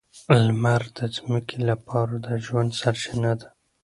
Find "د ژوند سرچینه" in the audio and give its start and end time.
2.25-3.31